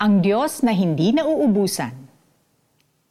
Ang 0.00 0.24
Diyos 0.24 0.64
na 0.64 0.72
hindi 0.72 1.12
nauubusan. 1.12 1.92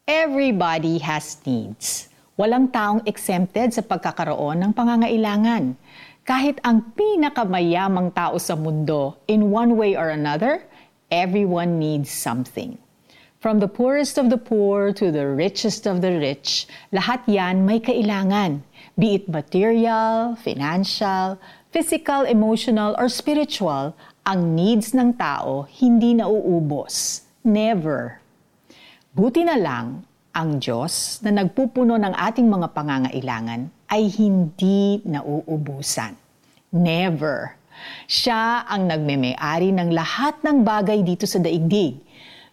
Everybody 0.09 0.97
has 0.97 1.37
needs. 1.45 2.09
Walang 2.33 2.73
taong 2.73 3.05
exempted 3.05 3.77
sa 3.77 3.85
pagkakaroon 3.85 4.57
ng 4.57 4.73
pangangailangan. 4.73 5.77
Kahit 6.25 6.57
ang 6.65 6.81
pinakamayamang 6.97 8.09
tao 8.09 8.41
sa 8.41 8.57
mundo, 8.57 9.21
in 9.29 9.53
one 9.53 9.77
way 9.77 9.93
or 9.93 10.09
another, 10.09 10.65
everyone 11.13 11.77
needs 11.77 12.09
something. 12.09 12.73
From 13.39 13.63
the 13.63 13.71
poorest 13.71 14.19
of 14.19 14.27
the 14.27 14.35
poor 14.35 14.91
to 14.99 15.15
the 15.15 15.23
richest 15.23 15.87
of 15.87 16.03
the 16.03 16.11
rich, 16.11 16.67
lahat 16.91 17.23
yan 17.23 17.63
may 17.63 17.79
kailangan, 17.79 18.67
be 18.99 19.15
it 19.15 19.31
material, 19.31 20.35
financial, 20.35 21.39
physical, 21.71 22.27
emotional, 22.27 22.99
or 22.99 23.07
spiritual, 23.07 23.95
ang 24.27 24.59
needs 24.59 24.91
ng 24.91 25.15
tao 25.15 25.63
hindi 25.71 26.19
nauubos. 26.19 27.23
Never. 27.39 28.19
Buti 29.15 29.47
na 29.47 29.55
lang, 29.55 30.03
ang 30.35 30.59
Diyos 30.59 31.23
na 31.23 31.31
nagpupuno 31.31 31.95
ng 31.95 32.11
ating 32.11 32.43
mga 32.43 32.75
pangangailangan 32.75 33.71
ay 33.87 34.11
hindi 34.19 34.99
nauubusan. 35.07 36.11
Never. 36.75 37.55
Siya 38.03 38.67
ang 38.67 38.91
nagmeme-ari 38.91 39.71
ng 39.71 39.95
lahat 39.95 40.43
ng 40.43 40.67
bagay 40.67 41.07
dito 41.07 41.23
sa 41.23 41.39
daigdig. 41.39 42.03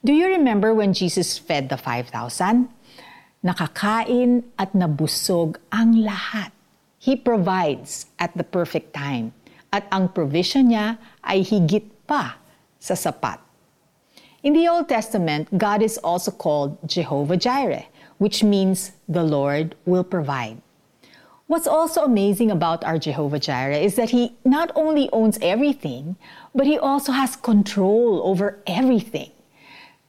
Do 0.05 0.13
you 0.13 0.29
remember 0.29 0.75
when 0.75 0.93
Jesus 0.93 1.39
fed 1.39 1.69
the 1.69 1.77
5,000? 1.77 2.69
Nakakain 3.45 4.45
at 4.59 4.73
nabusog 4.77 5.57
ang 5.73 5.97
lahat. 6.05 6.53
He 6.99 7.17
provides 7.17 8.07
at 8.19 8.37
the 8.37 8.45
perfect 8.45 8.93
time 8.93 9.33
at 9.73 9.89
ang 9.93 10.13
provision 10.13 10.69
niya 10.69 10.99
ay 11.25 11.41
higit 11.41 11.89
pa 12.05 12.37
sa 12.77 12.93
sapat. 12.93 13.41
In 14.45 14.53
the 14.53 14.69
Old 14.69 14.89
Testament, 14.89 15.49
God 15.57 15.83
is 15.83 15.97
also 16.05 16.31
called 16.31 16.77
Jehovah 16.87 17.37
Jireh, 17.37 17.89
which 18.19 18.45
means 18.45 18.93
the 19.09 19.25
Lord 19.25 19.75
will 19.89 20.05
provide. 20.05 20.61
What's 21.47 21.67
also 21.67 22.03
amazing 22.03 22.51
about 22.51 22.83
our 22.83 22.99
Jehovah 22.99 23.39
Jireh 23.39 23.79
is 23.79 23.95
that 23.95 24.11
He 24.11 24.35
not 24.45 24.71
only 24.75 25.09
owns 25.13 25.39
everything, 25.41 26.19
but 26.55 26.67
He 26.67 26.79
also 26.79 27.13
has 27.13 27.37
control 27.37 28.21
over 28.27 28.59
everything. 28.67 29.36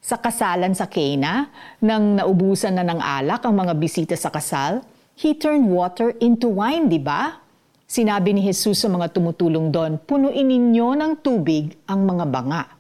Sa 0.08 0.16
kasalan 0.16 0.72
sa 0.72 0.88
Cana, 0.88 1.52
nang 1.84 2.16
naubusan 2.16 2.80
na 2.80 2.88
ng 2.88 3.04
alak 3.04 3.44
ang 3.44 3.60
mga 3.60 3.76
bisita 3.76 4.16
sa 4.16 4.32
kasal, 4.32 4.80
He 5.20 5.36
turned 5.36 5.68
water 5.68 6.16
into 6.24 6.48
wine, 6.48 6.88
di 6.88 6.96
ba? 6.96 7.44
Sinabi 7.84 8.32
ni 8.32 8.48
Jesus 8.48 8.80
sa 8.80 8.88
mga 8.88 9.12
tumutulong 9.12 9.68
doon, 9.68 10.00
punuin 10.00 10.48
ninyo 10.48 10.96
ng 10.96 11.12
tubig 11.20 11.76
ang 11.92 12.08
mga 12.08 12.24
banga. 12.32 12.72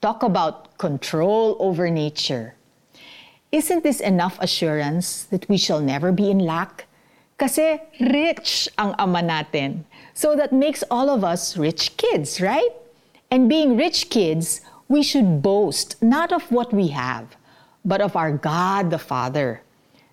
Talk 0.00 0.24
about 0.24 0.80
control 0.80 1.60
over 1.60 1.92
nature. 1.92 2.56
Isn't 3.52 3.84
this 3.84 4.00
enough 4.00 4.40
assurance 4.40 5.28
that 5.28 5.44
we 5.52 5.60
shall 5.60 5.84
never 5.84 6.16
be 6.16 6.32
in 6.32 6.40
lack? 6.40 6.88
Kasi 7.36 7.76
rich 8.00 8.72
ang 8.80 8.96
ama 8.96 9.20
natin. 9.20 9.84
So 10.16 10.32
that 10.32 10.48
makes 10.48 10.80
all 10.88 11.12
of 11.12 11.28
us 11.28 11.60
rich 11.60 12.00
kids, 12.00 12.40
right? 12.40 12.72
And 13.28 13.52
being 13.52 13.76
rich 13.76 14.08
kids, 14.08 14.64
we 14.90 15.06
should 15.06 15.38
boast 15.38 15.94
not 16.02 16.34
of 16.34 16.50
what 16.50 16.74
we 16.74 16.90
have, 16.90 17.38
but 17.86 18.02
of 18.02 18.18
our 18.18 18.34
God 18.34 18.90
the 18.90 18.98
Father. 18.98 19.62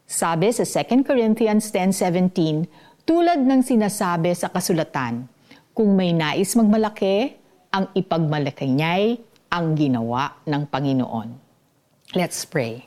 Sabi 0.06 0.54
sa 0.54 0.62
2 0.62 1.02
Corinthians 1.02 1.74
10.17, 1.74 2.70
tulad 3.10 3.42
ng 3.42 3.66
sinasabi 3.66 4.38
sa 4.38 4.54
kasulatan, 4.54 5.26
kung 5.74 5.98
may 5.98 6.14
nais 6.14 6.54
magmalaki, 6.54 7.34
ang 7.74 7.90
ipagmalaki 7.98 8.70
niya'y 8.70 9.18
ang 9.50 9.74
ginawa 9.74 10.38
ng 10.46 10.70
Panginoon. 10.70 11.30
Let's 12.14 12.46
pray. 12.46 12.86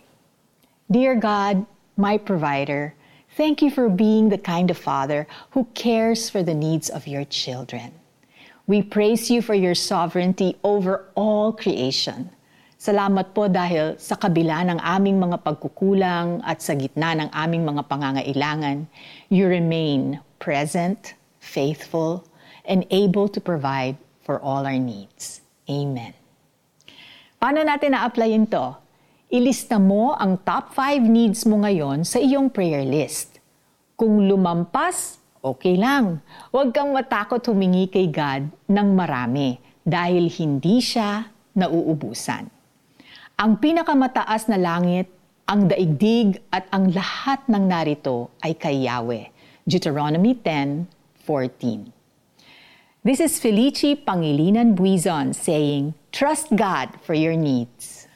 Dear 0.87 1.19
God, 1.19 1.67
my 1.99 2.23
provider, 2.23 2.95
thank 3.35 3.61
you 3.67 3.69
for 3.69 3.91
being 3.91 4.31
the 4.31 4.41
kind 4.41 4.71
of 4.71 4.79
father 4.79 5.27
who 5.59 5.67
cares 5.75 6.31
for 6.31 6.47
the 6.47 6.55
needs 6.55 6.87
of 6.87 7.11
your 7.11 7.27
children. 7.27 7.99
We 8.71 8.87
praise 8.87 9.27
you 9.35 9.43
for 9.43 9.59
your 9.59 9.75
sovereignty 9.75 10.55
over 10.63 11.11
all 11.19 11.51
creation. 11.51 12.31
Salamat 12.79 13.35
po 13.35 13.51
dahil 13.51 13.99
sa 13.99 14.15
kabila 14.15 14.63
ng 14.63 14.79
aming 14.79 15.19
mga 15.19 15.43
pagkukulang 15.43 16.39
at 16.47 16.63
sa 16.63 16.79
gitna 16.79 17.19
ng 17.19 17.35
aming 17.35 17.67
mga 17.67 17.83
pangangailangan, 17.91 18.87
you 19.27 19.51
remain 19.51 20.23
present, 20.39 21.19
faithful, 21.43 22.23
and 22.63 22.87
able 22.95 23.27
to 23.27 23.43
provide 23.43 23.99
for 24.23 24.39
all 24.39 24.63
our 24.63 24.79
needs. 24.79 25.43
Amen. 25.67 26.15
Paano 27.43 27.67
natin 27.67 27.99
na-applyin 27.99 28.47
to? 28.47 28.79
Ilista 29.35 29.83
mo 29.83 30.15
ang 30.15 30.39
top 30.47 30.71
5 30.79 31.11
needs 31.11 31.43
mo 31.43 31.59
ngayon 31.67 32.07
sa 32.07 32.23
iyong 32.23 32.47
prayer 32.47 32.87
list. 32.87 33.43
Kung 33.99 34.31
lumampas, 34.31 35.19
okay 35.41 35.77
lang. 35.77 36.21
Huwag 36.53 36.73
kang 36.77 36.93
matakot 36.93 37.41
humingi 37.49 37.89
kay 37.89 38.09
God 38.09 38.49
ng 38.69 38.89
marami 38.93 39.57
dahil 39.85 40.29
hindi 40.29 40.81
siya 40.81 41.29
nauubusan. 41.57 42.49
Ang 43.41 43.57
pinakamataas 43.57 44.53
na 44.53 44.61
langit, 44.61 45.09
ang 45.49 45.67
daigdig 45.67 46.45
at 46.53 46.69
ang 46.71 46.93
lahat 46.93 47.43
ng 47.49 47.65
narito 47.65 48.31
ay 48.45 48.53
kay 48.55 48.85
Yahweh. 48.85 49.33
Deuteronomy 49.65 50.37
10:14. 50.37 51.91
This 53.01 53.17
is 53.17 53.41
Felici 53.41 53.97
Pangilinan 53.97 54.77
Buizon 54.77 55.33
saying, 55.33 55.97
Trust 56.13 56.53
God 56.53 57.01
for 57.01 57.17
your 57.17 57.33
needs. 57.33 58.10